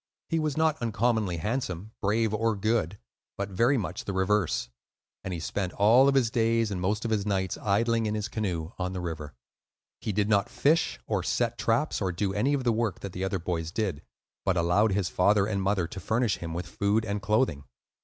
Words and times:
He 0.29 0.39
was 0.39 0.57
not 0.57 0.81
uncommonly 0.81 1.37
handsome, 1.37 1.91
brave, 2.01 2.33
or 2.33 2.55
good, 2.55 2.97
but 3.37 3.49
very 3.49 3.77
much 3.77 4.05
the 4.05 4.13
reverse; 4.13 4.67
and 5.23 5.31
he 5.31 5.39
spent 5.39 5.73
all 5.73 6.07
of 6.07 6.15
his 6.15 6.31
days 6.31 6.71
and 6.71 6.81
most 6.81 7.05
of 7.05 7.11
his 7.11 7.23
nights 7.23 7.55
idling 7.59 8.07
in 8.07 8.15
his 8.15 8.27
canoe 8.27 8.71
on 8.79 8.93
the 8.93 8.99
river. 8.99 9.35
He 9.99 10.11
did 10.11 10.27
not 10.27 10.49
fish 10.49 10.99
or 11.05 11.21
set 11.21 11.55
traps 11.55 12.01
or 12.01 12.11
do 12.11 12.33
any 12.33 12.55
of 12.55 12.63
the 12.63 12.73
work 12.73 13.01
that 13.01 13.13
the 13.13 13.23
other 13.23 13.37
boys 13.37 13.71
did, 13.71 14.01
but 14.43 14.57
allowed 14.57 14.93
his 14.93 15.07
father 15.07 15.45
and 15.45 15.61
mother 15.61 15.85
to 15.89 15.99
furnish 15.99 16.37
him 16.37 16.51
with 16.55 16.65
food 16.65 17.05
and 17.05 17.21
clothing. 17.21 17.65